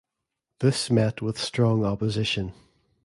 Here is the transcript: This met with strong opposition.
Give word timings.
This 0.61 0.89
met 0.89 1.21
with 1.21 1.37
strong 1.37 1.85
opposition. 1.85 2.53